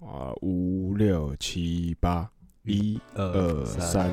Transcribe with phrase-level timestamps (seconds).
[0.00, 2.30] 啊，五六七八，
[2.64, 4.08] 一二三。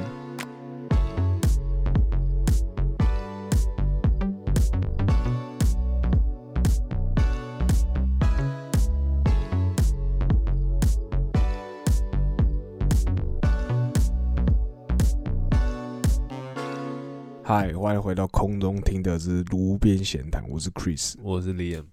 [17.44, 21.14] 嗨，欢迎回到空中听的是炉边闲谈，我是 Chris。
[21.22, 21.86] 我是 Liam，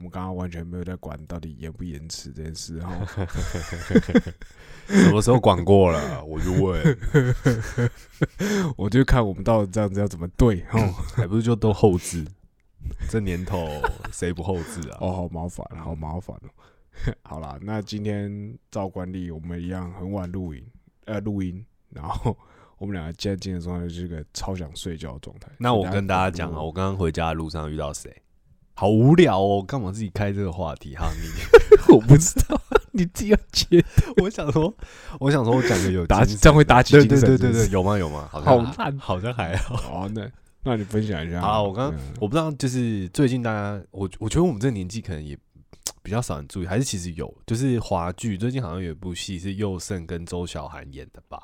[0.00, 3.06] 们刚刚完全没有在管到底延不延迟这件事哈。
[4.88, 6.24] 什么时候管过了？
[6.24, 6.98] 我就问，
[8.76, 10.80] 我就看我们到底这样子要怎么对哈。
[11.14, 12.26] 还不是就都后置？
[13.08, 13.68] 这年头
[14.10, 14.98] 谁不后置啊？
[15.00, 16.48] 哦，好麻烦，好麻烦哦。
[17.22, 20.66] 好啦，那今天照惯例，我们一样很晚录音，
[21.04, 22.36] 呃，录音，然后
[22.78, 25.48] 我们两个现在今天状态就是个超想睡觉的状态。
[25.58, 28.10] 那我跟大家讲啊，我刚刚回家的路上遇到谁？
[28.80, 31.06] 好无聊哦，干嘛自己开这个话题哈？
[31.20, 31.28] 你
[31.94, 32.58] 我不知道，
[32.92, 33.84] 你自己要接。
[34.22, 34.74] 我想说，
[35.18, 38.26] 我想说，我讲个有打这样会打起对精神，对对对对，有吗有吗？
[38.32, 39.76] 好好像烂好像还好。
[39.76, 40.26] 好，那
[40.62, 41.42] 那你分享一下。
[41.42, 45.36] 好，我刚嗯我不知道，就是最近大家，我我觉得我们这个年纪可能也
[46.02, 51.38] 比较少人注意，还是其实有，就是华剧最近好像有一部戏是佑胜跟周小涵演的吧，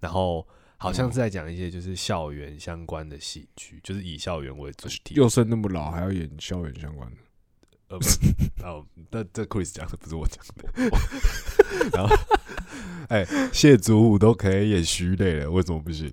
[0.00, 0.44] 然后
[0.82, 5.14] 好像是在讲一些就是校园相关的戏剧，就是以校园为主题。
[5.14, 7.16] 又生那么老，还要演校园相关的，
[7.86, 8.04] 呃，不
[8.66, 10.64] 哦，这这 Chris 讲的不是我讲的。
[11.94, 12.16] 然后，
[13.10, 16.12] 哎，谢祖武都可以演徐磊了，为什么不行？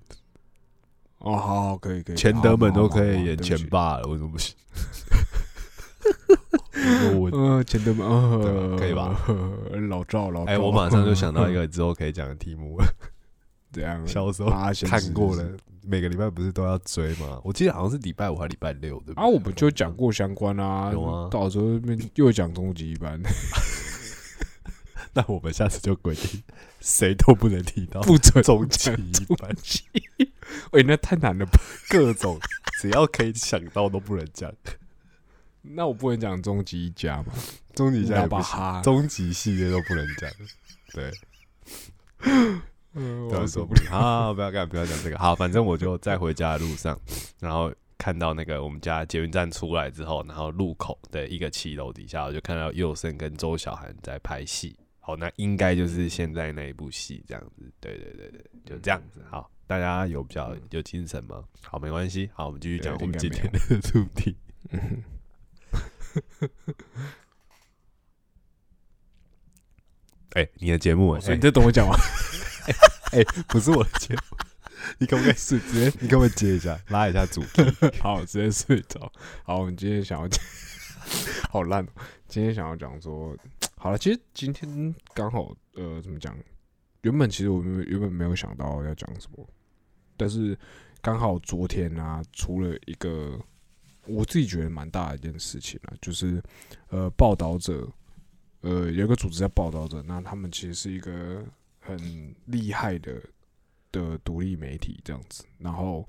[1.18, 3.58] 哦，好好，可以可以，钱德门都可以演钱。
[3.70, 4.56] 霸了，为什么不行？
[7.20, 9.20] 我对不起呃，钱德门，呃，可以吧？
[9.90, 10.52] 老赵，老赵。
[10.52, 12.86] 哎，我马上就想到一个之后可以讲的题目了。
[13.72, 14.50] 这样，小时候
[14.88, 15.48] 看过了，
[15.84, 17.40] 每个礼拜不是都要追吗？
[17.44, 19.24] 我记得好像是礼拜五还是礼拜六，对吧？
[19.24, 21.66] 啊，我们就讲过相关啊，有吗到时候
[22.16, 23.20] 又讲终极一班，
[25.14, 26.44] 那我们下次就规定，
[26.80, 29.56] 谁都不能提到不准终极一班，
[30.72, 31.60] 喂，那太难了吧？
[31.90, 32.40] 各种
[32.82, 34.52] 只要可以想到都不能讲。
[35.62, 37.34] 那我不能讲终极一家吗？
[37.76, 40.32] 终极一家也不行，终极系列都不能讲。
[40.94, 41.12] 对，
[42.94, 43.92] 嗯，我说不了。
[43.92, 45.18] 好，不要干，不要讲这个。
[45.18, 47.00] 好，反正我就在回家的路上，
[47.40, 54.76] 然后看到那个我们家捷运站出来之后，然后路口的一个七楼底下，我就看到佑胜跟周小涵在拍戏。
[55.00, 57.72] 好，那应该就是现在那一部戏这样子。
[57.80, 59.24] 对对对对，就这样子。
[59.30, 61.44] 好，大家有比较有精神吗？
[61.62, 62.30] 好，没关系。
[62.34, 64.36] 好，我们继续讲我们今天的主题。
[64.72, 65.04] 嗯
[70.34, 72.00] 哎、你的节目哎、所以你这等我讲完，
[73.12, 74.38] 哎、不是我的节目，
[75.00, 77.64] 你可不可以直接你可不可以接一下，拉一下主题？
[78.02, 79.12] 好，直接睡着。
[79.44, 80.44] 好，我们今天想要讲，
[81.50, 81.86] 好烂、
[82.28, 83.36] 今天想要讲说，
[83.78, 86.38] 好了，其实今天刚好，呃，怎么讲？
[87.02, 89.48] 原本其实我们原本没有想到要讲什么，
[90.18, 90.58] 但是
[91.02, 93.40] 刚好昨天啊，出了一个
[94.06, 96.44] 我自己觉得蛮大的一件事情啊，就是
[96.90, 97.88] 呃，报道者，
[98.62, 101.42] 呃，有一个组织叫报道者，那他们其实是一个
[101.80, 103.22] 很厉害的
[103.92, 106.08] 的独立媒体这样子，然后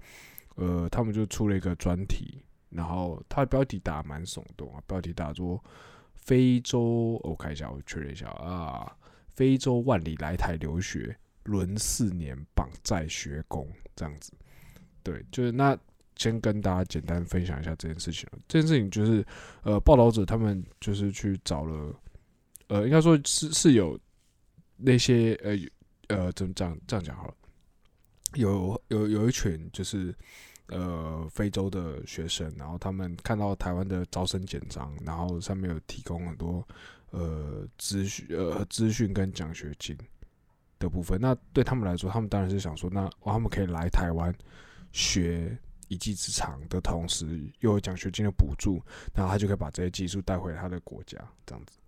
[0.56, 5.62] 呃，他们就出了一个专题，然后它的标题打蛮耸动啊，标题打作
[6.14, 8.94] “非洲”，我看一下，我确认一下啊
[9.34, 13.66] ，“非洲万里来台留学，轮四年绑在学工”
[13.96, 14.32] 这样子。
[15.02, 15.78] 对，就是那
[16.16, 18.28] 先跟大家简单分享一下这件事情。
[18.46, 19.24] 这件事情就是
[19.62, 21.94] 呃，报道者他们就是去找了，
[22.68, 23.98] 呃，应该说是是有
[24.80, 25.56] 那些呃
[26.08, 27.34] 呃，怎么这样这样讲好了，
[28.34, 30.14] 有有有一群就是
[30.68, 36.66] 呃非洲的学生，然后他们看到台湾的招生简章，然后上面有提供很多
[37.10, 39.96] 呃资讯呃资讯跟奖学金
[40.78, 41.20] 的部分。
[41.20, 44.34] 那对他们来说，他们当然是想说，那他们可以来台湾
[44.92, 45.56] 学
[45.88, 47.26] 一技之长的同时，
[47.60, 48.82] 又有奖学金的补助，
[49.14, 51.78] 然后他就可以把这些技术带回他的国家，这样子。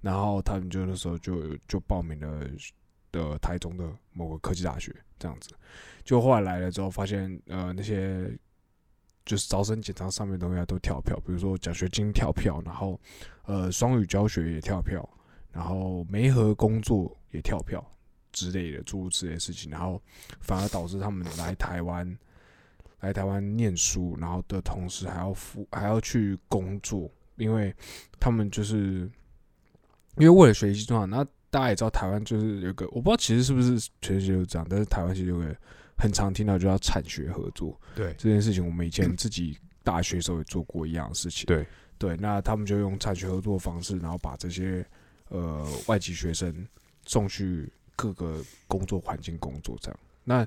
[0.00, 2.46] 然后他们就那时候就就报名了
[3.12, 5.50] 的台中的某个科技大学，这样子。
[6.04, 8.30] 就后来来了之后，发现呃那些
[9.24, 13.00] 就是招生简章上面的东西都跳票，比如说奖学金跳票，然后
[13.44, 15.08] 呃双语教学也跳票，
[15.52, 17.84] 然后媒合工作也跳票
[18.32, 20.02] 之类的诸如此类的事情，然后
[20.40, 22.18] 反而导致他们来台湾
[23.00, 27.74] 来台湾念书，然后的同时还要付还要去工作，因为
[28.18, 29.10] 他们就是
[30.20, 35.56] 因为为了学习状况，那大家也知道台湾就是有个我不知道其实是不是全世界都这样，但是台湾其实有个
[35.98, 41.46] 很常听到就叫产学合作对这件事情，我们以前自己大学时候也做过一样的事情。
[41.46, 41.66] 对
[41.98, 44.86] 对，那他们就用产学合作的方式，然后把这些
[45.28, 46.66] 呃外籍学生
[47.04, 50.00] 送去各个工作环境工作这样。
[50.24, 50.46] 那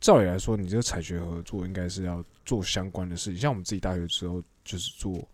[0.00, 5.26] 照理来说，你这个产学合作应该是要做相关的事情，像我们自己大学之后就是做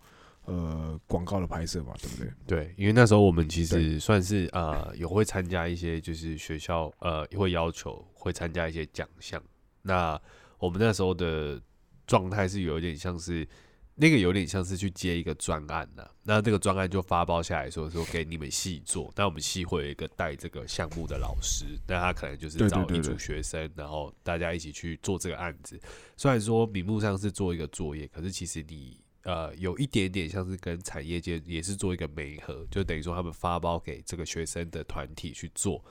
[0.44, 2.32] 呃广告的拍摄嘛，对不对？
[2.46, 9.42] 对，因为那时候我们其实算是呃有会参加一些，就是学校呃会要求会参加一些奖项。
[9.82, 10.20] 那
[10.58, 11.60] 我们那时候的
[12.06, 13.46] 状态是有一点像是
[13.94, 25.78] 那个有点像是去接一个专案的、那这个专案就发包下来说说给你们系做，那我们系会有一个带这个项目的老师，那他可能就是找一组学生，然后大家一起去做这个案子。
[26.16, 35.84] 虽然说名目上是做一个作业，可是其实你呃有一点点像是跟产业界也是做一个媒合，就等于说他们发包给这个学生的团体去做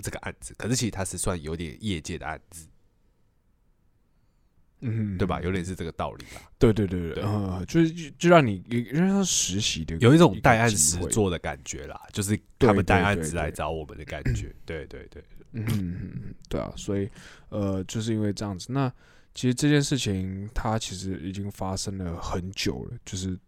[0.00, 2.68] 这个案子，可是其实它是算有点业界的案子，
[4.80, 5.40] 嗯，对吧？
[5.42, 6.40] 有点是这个道理吧。
[6.58, 14.54] 对对对对，啊呃，就是就就让你因为实习的，有一种带案机会，实做的感觉啦，就是他们带案子来找我们的感觉。
[14.64, 17.08] 对对对，嗯，对啊，所以
[17.48, 18.92] 呃，就是因为这样子，那
[19.38, 23.38] 其实这件事情它其实已经发生了很久了，就是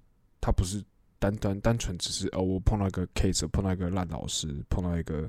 [0.41, 0.81] 它不是
[1.19, 5.29] 单单单纯只是哦，我碰到一个 case，碰到一个烂老师，碰到一个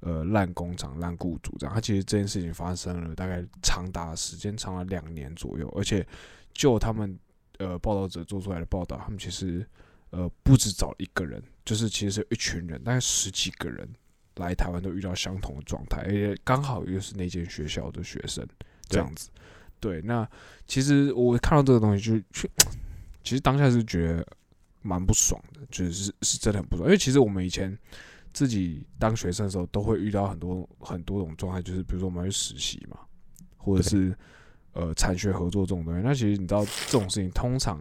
[0.00, 6.04] 呃烂工厂、烂雇主这样，它其实这件事情发生了大概长达时间长达两年左右，而且
[6.52, 7.16] 就他们
[7.58, 9.64] 呃报道者做出来的报道，他们其实
[10.10, 13.88] 呃不止找一个人，就是其实是一群人，大概十几个人
[14.38, 18.44] 来台湾都遇到相同的状态，而且刚好又是那间学校的学生
[18.88, 19.30] 这样子。
[19.80, 20.28] 对，那
[20.66, 22.50] 其实我看到这个东西就，去，
[23.24, 24.26] 其实当下是觉得
[24.82, 27.76] 蛮不爽的，就是是是真的很不爽，因为其实我们以前
[28.32, 32.98] 自己当学生的时候，都会遇到很多很多种状态，就是比如说我们要去实习嘛，
[33.56, 34.14] 或者是
[34.72, 36.00] 呃产学合作这种东西。
[36.04, 37.80] 那其实你知道这种事情，通常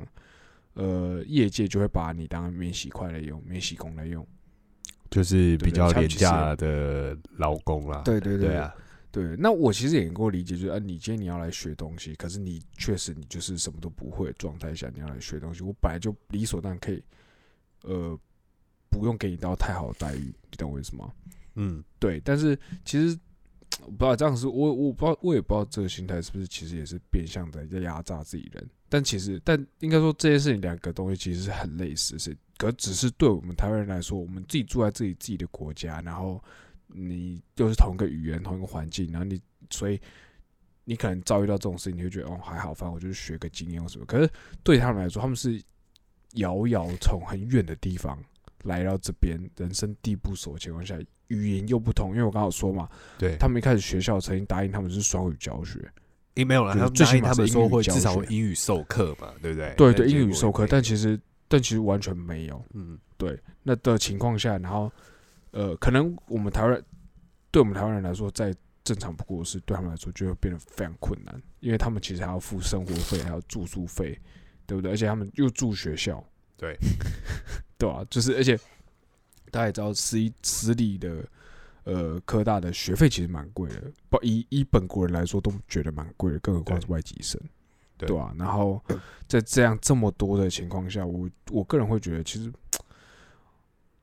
[0.73, 4.25] 呃业界就会把你当免洗块来用，免洗工来用。
[5.11, 8.03] 就是比较廉价的劳工啦。
[8.05, 8.71] 对对对啊，
[9.11, 17.03] 对，那我其实也能够理解，就是啊，你今天你要来学东西，可是你确实你就是什么都不会的状态下，你要来学东西，我本来就理所当然可以，
[17.83, 18.17] 呃，
[18.89, 21.11] 不用给你到太好的待遇，你懂我意思吗？
[21.55, 23.17] 嗯，对，但是其实
[23.81, 28.69] 我不知道这样是，我我不知道，我也不知道这个心态是不是其实也是变相的在压榨自己人。
[28.89, 36.43] 但其实，但应该说这件事情两个东西其实是很类似，是可只是对我们台湾人来说，我们自己住在自己自己的国家，然后
[36.91, 39.99] 你又是同一个语言、同一个环境，然后你所以
[40.83, 44.05] 你可能遭遇到这种事情，你会觉得哦还好，反正我就是学个经验或什么。
[44.05, 44.29] 可是
[44.63, 45.61] 对他们来说，他们是
[46.33, 48.17] 遥遥从很远的地方
[48.63, 55.79] 来到这边，人生地不熟的情况下，语言又不同，因为我刚刚说嘛，对，他们一开始学校曾经答应他们是双语教学，
[56.33, 59.73] 因没有啦，就是他们最起码是答应他们说会至少会英语授课嘛，对不对？
[59.77, 62.63] 对对，英语授课，但其实但其实完全没有。
[62.73, 64.91] 嗯，对，那的情况下，然后
[65.51, 66.85] 呃，可能我们台湾人，
[67.51, 68.53] 对我们台湾人来说，再
[68.83, 74.19] 正常不过的事，对他们来说就会变得非常困难，因为他们其实还要付生活费，还有住宿费，
[74.65, 74.91] 对不对？
[74.91, 76.23] 而且他们又住学校，
[76.57, 76.77] 对，
[77.77, 78.57] 对啊、就是而且
[79.51, 81.23] 大家也知道，私立私立的
[81.83, 87.39] 呃科大的学费其实蛮贵的，不以以本国人来说都觉得蛮贵的，更何况是外籍生，
[87.97, 88.07] 对。
[88.07, 88.81] 对吧、然后
[89.27, 92.51] 在这样这么多的情况下，我我个人会觉得其实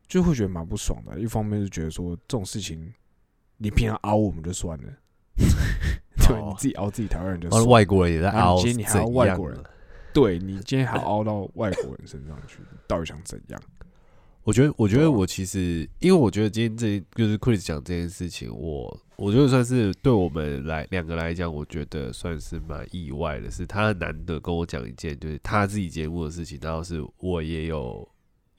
[0.08, 1.18] 就会觉得蛮不爽的。
[1.18, 2.92] 一方面是觉得说这种事情，
[3.56, 4.92] 你平常熬我们就算了，
[6.26, 6.48] 对，哦。
[6.50, 9.64] 你自己熬自己台湾人就算了，外国人也在凹，你今天你还要外国人啊
[10.12, 13.60] 对你今天还要熬到外国人身上去，到底想怎样？
[14.44, 28.08] 我觉得，我觉得我其实，因为我觉得今天这就是 Chris 讲这件事情，我我觉得算是对我们来两个来讲，我觉得算是蛮意外的，是他难得跟我讲一件就是他自己节目的事情，然后是我也有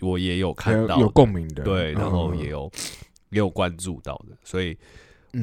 [0.02, 2.72] 我也有看到有有共鸣的，对，然后嗯也有
[3.30, 4.78] 也有关注到的，所以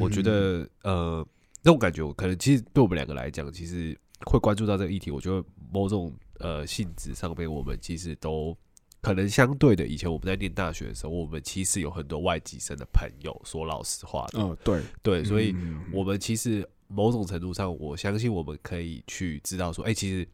[0.00, 1.26] 我觉嗯得呃，
[1.62, 8.56] 那种感觉，可能其实对我们两个来讲，其实会关注到这个议题，我觉得某种呃性质上面，我们其实都
[9.00, 20.28] 可能相对的，以前我们在念大学的时候，我们其实有很多外籍生的朋友，说老实话的，嗯，对，对，所以嗯我们其实某种程度上，我相信我们可以去知道说，哎、其实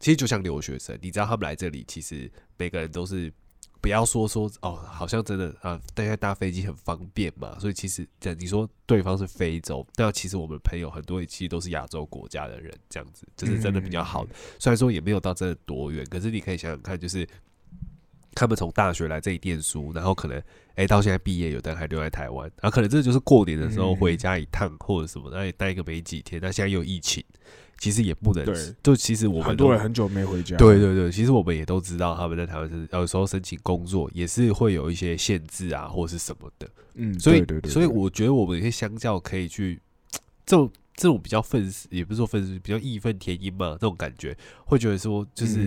[0.00, 3.32] 其实就像留学生，你知道他们来这里，其实每个人都是
[3.86, 14.34] 不要说说哦，好像真的啊，大家搭飞机很方便嘛，所以其实这你说对方是非洲，那其实我们朋友很多其实都是亚洲国家的人，这样子就是真的比较好的。
[14.58, 17.24] 虽然说也没有到真的多远，可是你可以想想看，就是
[18.34, 20.42] 他们从大学来这里念书，然后可能
[20.74, 26.40] 哎、到现在毕业，有的人还留在台湾，然后可能这就是过年的时候嗯回家一趟或者什么，那也待个没几天。
[26.42, 27.22] 那现在又疫情，
[27.78, 30.56] 其实也不能对，就其实我们很多人很久没回家。
[30.56, 36.68] 对对对，其实我们也都知道，他们在台湾是有时候申请工作也是会有一些限制啊，或是什么的。
[36.94, 39.80] 嗯，所以，对对对，所以我觉得我们可以相较可以去
[40.46, 45.60] 这种这种比较愤世，也不是说愤世，比较义愤填膺嘛，这种感觉，会觉得说，就是、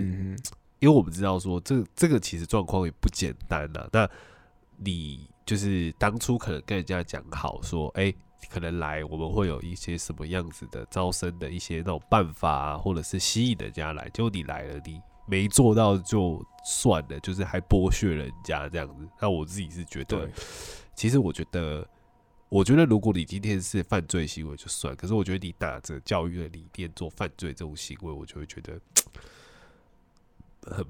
[0.79, 3.87] 因为我们知道说，这这个其实状况也不简单啊。
[3.93, 4.09] 那
[4.77, 8.11] 你就是当初可能跟人家讲好说，哎、
[8.47, 19.07] 可能来我们会有一些什么样子的招生的一些那种办法啊，或者是吸引人家来，结果你来了，你没做到就算了，就是还剥削人家这样子。
[19.21, 20.29] 那我自己是觉得，
[20.95, 21.87] 其实我觉得，
[22.49, 28.81] 我觉得如果你今天是犯罪行为就算，可是我觉得你打着教育的理念做犯罪这种行为，我就会觉得
[30.65, 30.85] 很、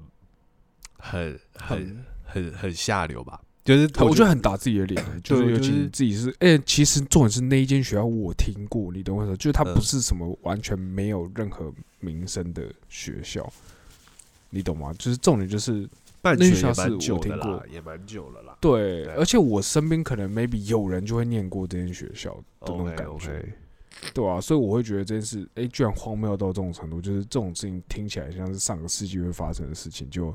[0.98, 3.40] 很、很、很、很下流吧。
[3.62, 9.36] 就是我觉得很打自己的脸，就是尤其是自己是，哎、其实重点是那一间学校我听过，你懂我意思？
[9.36, 13.52] 就是它嗯不是什么完全没有任何名声的学校，
[14.48, 14.92] 你懂吗？
[14.98, 15.88] 就是重点就是
[16.22, 18.56] 办那学校是我听过，也蛮久了啦。
[18.60, 23.44] 对，对而且我身边可能 maybe 有人就会念过这间学校的那种感觉
[24.14, 30.34] 对啊，所以我会觉得这件事，哎、居然荒谬到这种程度，就是这种事情听起来像是上个世纪会发生的事情，就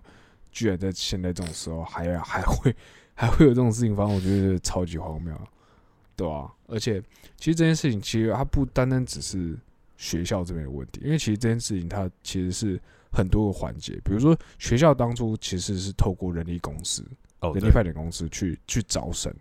[0.51, 2.75] 居然在现在这种时候还还会
[3.15, 5.33] 还会有这种事情发生，我觉得超级荒谬，
[6.15, 7.01] 对啊，而且
[7.37, 9.57] 其实这件事情其实它不单单只是
[9.97, 12.79] 学校这边的问题，因为其实这件事情它其实是
[13.11, 17.03] 很多个环节，比如说学校当初其实是透过人力公司，
[17.41, 19.33] 人力派遣公司去去招生。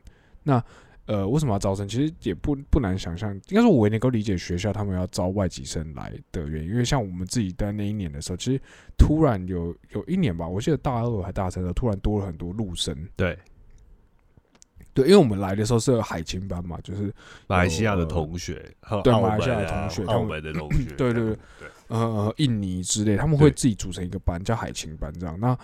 [0.43, 0.63] 那
[1.07, 1.87] 呃，为什么要招生？
[1.87, 8.59] 其实也不不难想象，应该说我也能够理解学校他们要招外籍生来的原因，因为像我们自己在那一年的时候，其实
[8.97, 12.97] 突然有有一年吧，我记得大二还大三的时候，突然多了很多陆生。
[13.17, 13.39] 对，
[14.95, 17.13] 对，因为我们来的时候是有海青班嘛，就是
[17.49, 18.55] 马来西亚的呃同学，
[19.05, 25.39] 对马来西亚的同学他澳们门的同学， 对对对对，呃印尼之类，他们会自己组成一个班叫海青班这样。
[25.39, 25.59] 那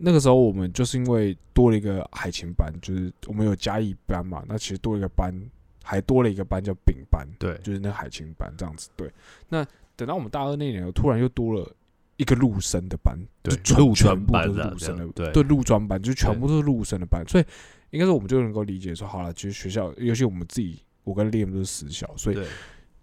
[0.00, 5.34] 那个时候我们就是因为多了一个海青班，就是我们有嘉义班嘛，那其实多了一个班，
[5.82, 7.58] 还多了一个班叫丙班，对。
[7.64, 8.88] 就是那个海青班这样子。
[8.94, 9.10] 对，
[9.48, 9.66] 那
[9.96, 11.68] 等到我们大二那年，突然又多了
[12.16, 15.42] 一个陆生的班，对就全部都是陆生的，对。
[15.42, 17.44] 陆专班，就全部都是陆生的班，所以
[17.90, 22.38] 应该是我们就能够理解说，好了，其实学校，尤其我们自己，我跟 Liam 都是私校，所以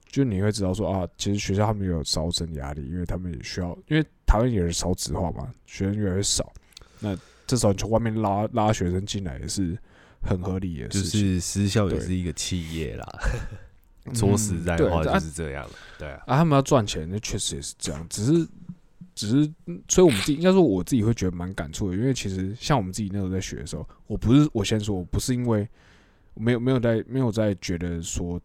[0.08, 6.54] 就你会知道说啊，其实学校他们也有招生压力，因为他们也需要，因为台湾也是少子化嘛，学生越来越少，
[7.00, 9.78] 那这时候你从外面拉拉学生进来也是
[10.22, 11.20] 很合理的就事情。
[11.20, 13.06] 是私校也是一个企业啦。
[14.08, 15.72] 嗯说实在话，就是这样了。
[15.98, 18.48] 对啊，啊，他们要赚钱，那确实也是这样，只是
[19.16, 25.68] 只是，嗯所以我们自己应该说我自己会觉得蛮感触的，因为其实像我们自己那时候在学的时候，我不是我先说，我不是因为
[26.34, 28.40] 没有没有在没有在觉得说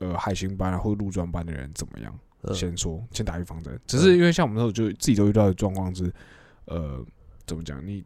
[0.00, 6.12] 呃海星班啊或者陆专班的人怎么样，嗯先说先打预防针，只是因为像我们那时候就自己都遇到的状况是，
[6.64, 7.04] 呃，
[7.46, 7.80] 怎么讲？
[7.86, 8.04] 你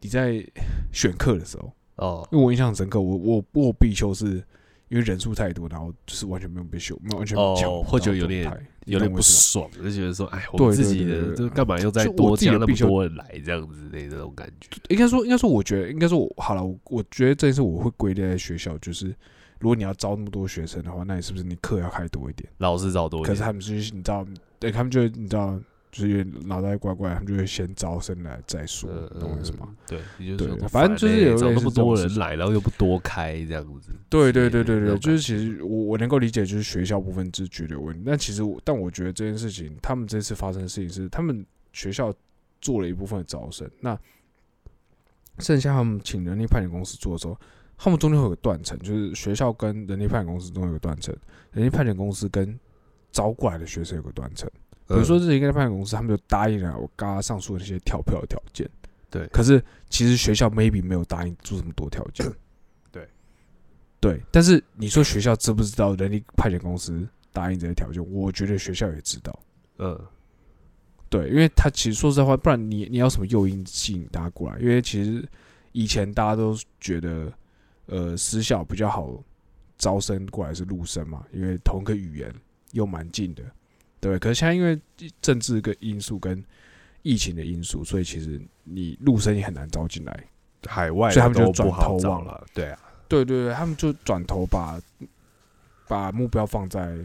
[0.00, 0.44] 你在
[0.92, 4.44] 选课的时候，哦，因为我印象很深刻，我我我必修是
[4.92, 14.68] 因为人数太多，然后就是完全没有被修，没有完全哦或者有点有点不爽，就觉得说，哎，我对自己的这干嘛又再多加那么多人来这样子的那种感觉？
[14.90, 19.06] 应该说，应该说，我觉得，应该说我好了，我我觉得这一次我会归类在学校，就是
[19.60, 22.46] 如果你要招那么多学生的话，那你是不是你课要开多一点？
[22.58, 24.26] 老师招多一点，可是他们就是你知道，
[24.58, 25.58] 对他们就你知道，
[25.92, 29.68] 就是脑袋怪怪，他们就会先招生来再说，呃懂我意思吗？？
[29.86, 33.90] 对，你就对是说反正就是有找那么多人来，然后又不多开这样子。
[34.08, 41.44] 对对对对对，就是其实我我能够理解，就是学校部分是绝对有问题，但其实我但我觉得这件事情，他们这次发生的事情是，他们
[41.74, 42.10] 学校
[42.62, 43.98] 做了一部分的招生，那
[45.40, 47.38] 剩下他们请人力派遣公司做的时候，
[47.76, 51.14] 他们中间会有个断层，就是学校跟人力派遣公司中间有个断层，
[51.52, 52.58] 人力派遣公司跟
[53.10, 54.50] 招过来的学生有个断层。
[54.92, 58.68] 比如说，这一个派遣公司，他们就答应了我刚刚上述的那些跳票的条件，
[59.10, 62.26] 对可是其实学校 maybe 没有答应做这么多条件，
[62.90, 63.08] 对，
[64.00, 64.20] 对。
[64.30, 68.04] 但是你说学校知不知道人力派遣公司答应这些条件？
[68.12, 69.38] 我觉得学校也知道，
[69.78, 69.98] 嗯，
[71.08, 74.58] 对，因为他其实说实在话，不然你你要什么诱因吸引大家过来？
[74.58, 75.26] 因为其实
[75.72, 77.32] 以前大家都觉得，
[77.86, 79.22] 呃，私校比较好
[79.78, 82.32] 招生过来是陆生嘛，因为同一个语言
[82.72, 83.42] 又蛮近的，
[84.02, 84.18] 对。
[84.18, 84.78] 可是现在因为
[85.22, 86.44] 政治跟因素跟
[87.00, 90.24] 疫情的因素，所以其实你陆生也很难招进来。
[90.66, 92.46] 海外所以他们就转头往了。
[92.52, 92.78] 对啊，
[93.08, 94.80] 对对对，他们就转头把
[95.88, 96.98] 把目标放在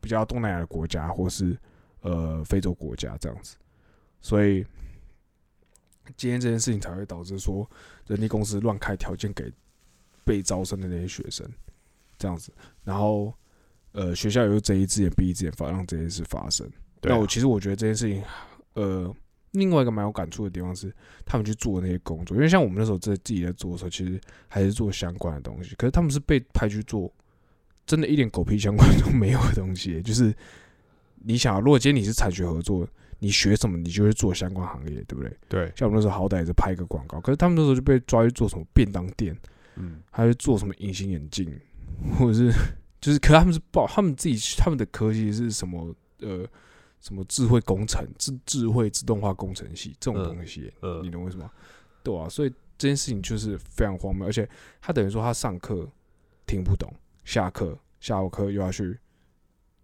[0.00, 1.56] 比较东南亚的国家，或是
[2.00, 3.56] 呃非洲国家这样子，
[4.20, 4.66] 所以
[6.16, 7.70] 今天这件事情才会导致说
[8.08, 9.50] 人力公司乱开条件给
[10.24, 11.48] 被招生的那些学生
[12.18, 12.52] 这样子，
[12.82, 13.32] 然后
[13.92, 16.68] 呃学校有睁一只眼闭一只眼，发让这件事发生。
[17.02, 18.22] 那我其实我觉得这件事情，
[18.74, 19.14] 呃，
[19.52, 20.94] 另外一个蛮有感触的地方是，
[21.24, 27.12] 他们去做那些工作，因为像我们那时候在自己在做的时候，其实还是做相关的东西，可是他们是被派去做
[27.84, 30.32] 真的一点狗屁相关都没有的东西，就是
[31.16, 32.86] 你想，如果今天你是产学合作，
[33.18, 35.36] 你学什么，你就会做相关行业，对不对？
[35.48, 39.36] 对，像我们那时候好歹也是拍一个广告，可是他们那时候就被抓去做什么便当店，
[39.74, 41.52] 嗯，还是做什么隐形眼镜，
[42.16, 42.52] 或者是
[43.02, 46.48] 就是，可他们是报他们自己他们的科技是什么呃
[47.00, 51.50] 什么智慧工程、智智慧自动化工程系这种嗯东西，呃你，懂为什么？
[52.04, 54.48] 对啊，所以这件事情就是非常荒谬，而且
[54.80, 55.86] 他等于说他上课
[56.46, 56.94] 听不懂，
[57.24, 58.96] 下课下午课又要去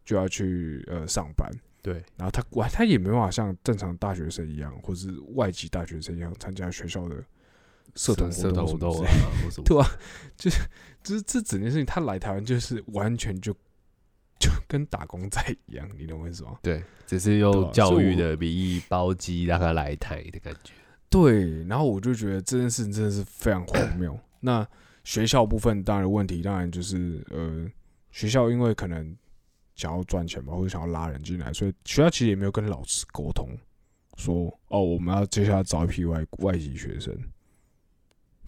[0.05, 1.51] 就要去呃上班，
[1.83, 7.17] 对，然后他哇他也没办法像正常大学生一样，或是外籍大学生一样参加学校的
[7.95, 9.11] 社团社团活动啊
[9.43, 9.87] 或什么，对啊，
[10.37, 10.59] 就是
[11.03, 13.53] 就是这整件事情，他来台湾就是完全就
[14.39, 16.59] 就跟打工仔一样，你懂我意思吗？
[16.63, 20.73] 对，只是用教育的名义包机让他来台的感觉。
[21.11, 24.19] 对，然后我就觉得这件事情真的是非常荒谬。
[24.41, 24.67] 那
[25.05, 27.67] 学校部分当然有问题，当然就是呃，
[28.11, 29.17] 学校因为可能
[29.75, 33.49] 想要赚钱吧，或者想要拉人进来，所以学校其实也没有跟老师沟通，
[34.19, 37.17] 说哦，我们要接下来找一批外外籍学生，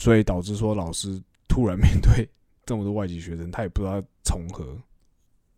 [0.00, 2.28] 所以导致说老师突然面对
[2.66, 4.76] 这么多外籍学生，他也不知道从何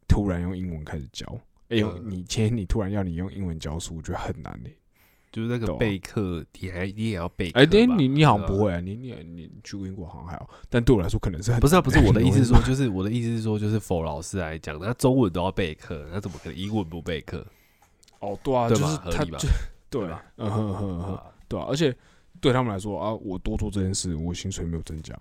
[0.08, 1.26] 突然用英文开始教。
[1.68, 4.76] 哎呦，嗯你今天你突然要你用英文教书，我觉得很难欸、
[5.30, 7.50] 就是那个备课，你还你也要备。
[7.52, 17.46] 哎，对，你你好像不会啊，你你你去过英国好像还好，但对我来说可能是很不是啊，不是我的意思是说，就是我的意思是说，就是否老师来讲，那中文都要备课，那怎么可能英文不备课？
[18.20, 19.48] 哦，对啊，对就是他就对
[19.88, 21.94] 对吧，嗯哼哼哼，啊对啊，而且
[22.40, 25.18] 对他们来说啊，我多做这件事，我薪水没有增加，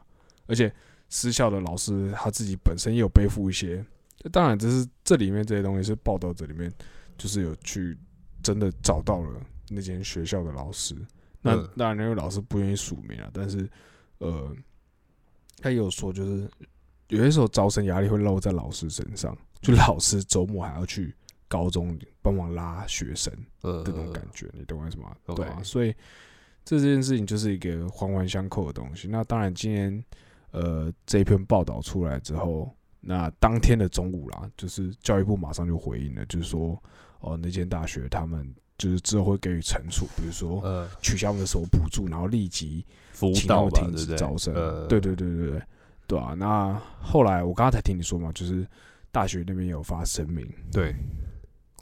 [0.47, 0.73] 而且
[1.09, 3.85] 私校的老师他自己本身也有背负一些，
[4.31, 6.71] 当然这是这里面这些东西是报道者里面
[7.17, 7.97] 就是有去
[8.41, 9.39] 真的找到了
[9.69, 10.95] 那间学校的老师，
[11.41, 13.69] 那嗯当然那位老师不愿意署名啊，但是
[14.19, 14.55] 呃，
[15.57, 16.49] 他也有说就是
[17.09, 21.13] 有些时候招生压力会落在老师身上，就老师周末还要去
[21.47, 23.33] 高中帮忙拉学生。
[23.61, 25.15] 呃这种感觉，你懂我意思吗？
[25.35, 25.93] 对啊，所以
[26.63, 29.07] 这件事情就是一个环环相扣的东西。
[29.07, 30.03] 那当然，今天
[30.51, 36.81] 呃这一篇报道出来之后，那当天的中午啦，就是教育部马上就回应了，就是说
[37.19, 38.47] 哦那间大学他们
[38.77, 44.05] 就是之后会给予惩处，比如说呃取消我们的什么补助，然后立即辅请他导吧，们停？
[44.05, 44.53] 止招生。
[44.87, 45.61] 对对对对
[46.05, 46.35] 对啊。
[46.37, 48.65] 那后来我刚刚才听你说嘛，就是
[49.11, 50.95] 大学那边有发声明，对，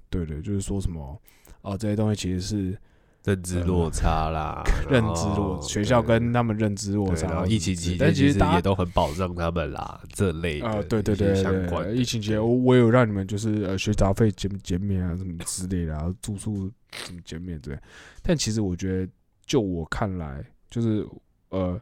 [0.10, 1.22] 对对，就是说什么
[1.62, 2.80] 哦这些东西其实是。
[3.26, 17.78] 认知落差啦，呃 认知落学校跟他们认知落，差，然后疫情期但间其实也都很保障他们啦，这类的呃，对对对对对，相关疫情期间我我有让你们就是呃学杂费减减免啊什么之类的，然后住宿什么减免之类。
[18.24, 19.12] 但其实我觉得，
[19.46, 21.06] 就我看来，就是
[21.50, 21.80] 呃，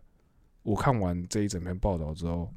[0.64, 2.52] 我看完这一整篇报道之后，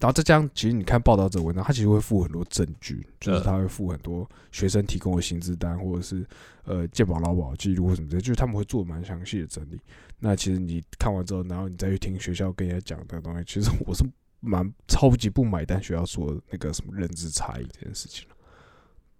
[0.00, 6.26] 然后再加上其实你看报道者文章，他其实会附很多证据，就是他会附很多学生提供的薪资单，或者是
[6.64, 9.80] 呃健保劳保记录什么的，就是他们会做蛮详细的整理。
[10.18, 14.04] 那其实你看完之后，然后你再去听学校跟人家讲的东西，其实我是
[14.40, 18.26] 蛮超级不买单学校说那个什么认知差异这件事情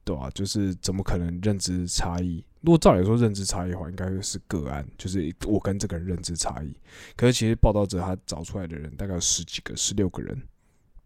[0.05, 2.43] 对啊，就是怎么可能认知差异？
[2.63, 6.75] 如果照理说认知差异的话，应该是个案，就是我跟这个人认知差异。
[7.15, 10.43] 可是其实报道者他找出来的人大概有十几个、十六个人，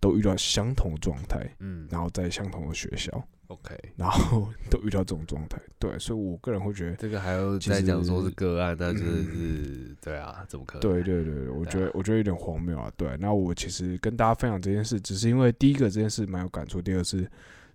[0.03, 5.63] 都遇到相同的状态，嗯然后在相同的学校，，OK，然后都遇到这种状态。
[5.79, 10.81] 对，所以我个人会觉得，这个还要其再讲说是个案，那真的嗯是对啊，怎么可能？
[10.81, 12.93] 对对对，我觉得我觉得有点荒谬啊。
[12.97, 17.23] 对，那我其实跟大家分享这件事，只是因为第一个这件事蛮有感触，第二是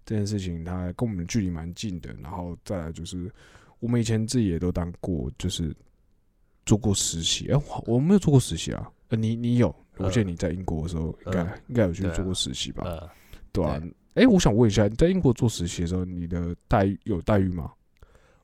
[0.05, 3.31] 这件事情它跟我们的距离蛮近的，然后再来就是
[3.79, 5.73] 我们以前自己也都当过，就是
[6.65, 7.49] 做过实习。
[7.49, 9.73] 哎、我我没有做过实习啊，呃，你你有？
[9.99, 12.83] 我记得呃你在英国的时候，应该、呃应该有去做过实习吧？
[12.85, 13.09] 呃，
[13.51, 13.81] 对啊。
[14.15, 17.71] 哎、我想问一下，你在英国做实习的时候，你的待遇有待遇吗？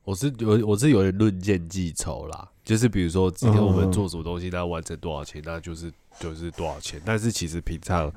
[0.04, 5.90] 我是有我是有点论件计酬啦，就是比如说今天我嗯们做什么东西，那完成多少钱，那就是
[6.20, 7.00] 就是多少钱。
[7.04, 8.12] 但是其实平常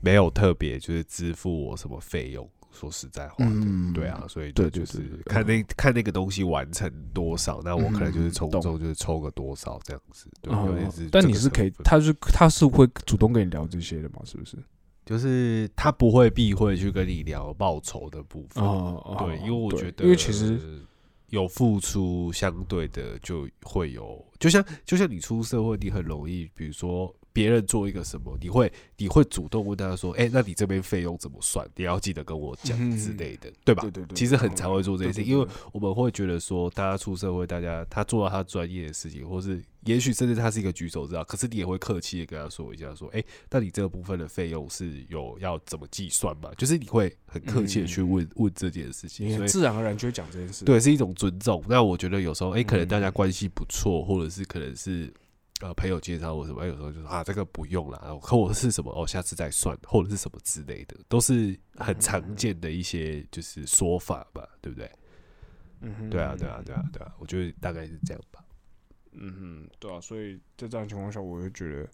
[0.00, 11.08] 没有特别就是支付我什么费用，说实在话的，嗯对啊，所以对对就是看那看那个东西完成多少，那我可能就是从中就是抽个多少这样子，对，嗯有点是。
[11.10, 14.20] 但你是可以，他是他是会主动跟你聊这些的嘛？
[14.24, 14.56] 是不是？
[15.06, 18.62] 就是他不会避讳去跟你聊报酬的部分，
[19.18, 20.60] 对，因为我觉得，因为其实
[21.28, 31.68] 有付出，相对的就会有，就像就像你出社会，你很容易，比如说别人做一个什么，你会你会主动问他说，哎、那你这边费用怎么算？
[31.76, 33.82] 你要记得跟我讲嗯之类的，对吧？
[33.82, 46.50] 对对对，其实很常会做这件事，因为我们会觉得说，大家出社会，大家他做到他专业的事情，或是也许甚至他是一个举手之劳，可是你也会客气的跟他说一下，说，哎、那你这个部分的费用是有要怎么计算嘛？
[46.56, 50.64] 就是你会很客气的去问、问这件事情，所以自然而然就会讲这件事。
[50.64, 51.62] 对，是一种尊重。
[51.68, 55.12] 那我觉得有时候，哎、可能大家嗯关系不错，或者是可能是
[55.62, 64.90] 呃朋友介绍我什么，哎有时候就说啊这个不用啦，或者是什么哦下次再算，或者是什么之类的，都是很常见的一些就是说法吧，对不对？
[65.80, 68.42] 嗯哼，对啊，对啊，对啊，对啊，我觉得大概是这样吧。
[69.12, 71.88] 嗯哼，对啊，所以在这样情况下，我就觉得，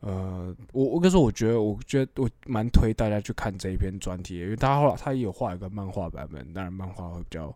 [0.00, 7.54] 呃，我我跟你说，我觉得，我觉得我蛮推大家去看这一篇专题，因为他后来他也有画一个漫画版本，当然漫画会比较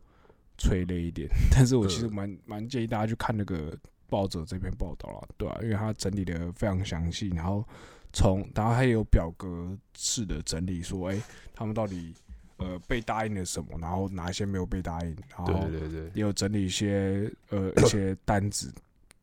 [0.59, 3.75] 催泪一点， 但是我其实嗯蛮蛮建议大家去看那个
[4.11, 7.65] 报纸这篇报道了，对啊，因为他整理的非常详细，然后
[8.13, 11.23] 从然后还有表格式的整理，说，哎、
[11.55, 12.13] 他们到底
[12.57, 18.75] 呃被答应了什么，然后哪些没有被答应，然后对对对对，也有整理一些呃一些单子，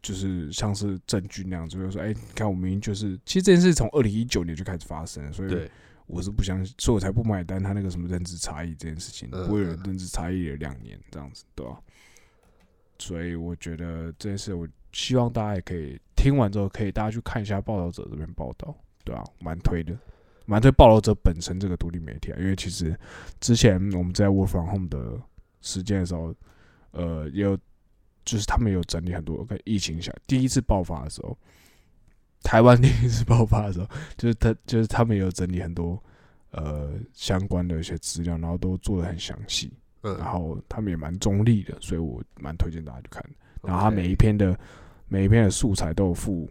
[0.02, 5.70] 就是像是证据那样子，就是说，哎、你看我明明就是，其实这件事从二零一九年就开始发生了，所以
[6.06, 11.78] 我是不相信，所以我才不买单他那个什么认知差异这件事情，会有认知差异了两年这样子，对吧、
[12.98, 19.96] 所以我觉得这件事，我希望大家也可以听完之后，可以大家去看一下报道者这边报道，对啊，蛮推的，
[20.46, 22.98] 蛮推报道者本身这个独立媒体啊，因为其实
[23.40, 25.22] 之前我们在 Work from Home 的
[25.62, 26.34] 时间的时候，
[26.92, 27.58] 呃，也有
[28.26, 31.38] 就是他们有整理很多跟疫情下第一次爆发的时候，
[32.44, 36.02] 台湾第一次爆发的时候，就是他 就是他们有整理很多
[36.52, 39.72] 呃相关的一些资料，然后都做的很详细，
[40.02, 43.30] 嗯，然后他们也蛮中立的，所以我蛮推荐大家去看的。
[43.64, 44.58] 然后它每一篇的
[45.08, 46.50] 每一篇的素材都有附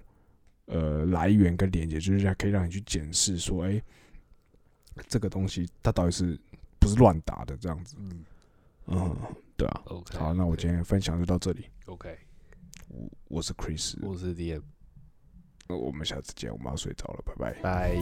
[0.66, 3.82] 呃来源跟连接，就是让可以让你去检视说，哎、
[5.08, 6.38] 这个东西它到底是
[6.78, 7.96] 不是乱打的这样子？
[7.98, 8.24] 嗯
[8.86, 9.16] 嗯，
[9.56, 9.82] 对啊。
[9.86, 11.66] ，OK，好，那我今天分享就到这里。
[11.86, 12.16] OK，
[12.88, 14.62] 我我是 Chris，我是 DM，
[15.68, 16.52] 呃我们下次见。
[16.52, 17.52] 我们要睡着了，拜拜。
[17.62, 17.96] 拜。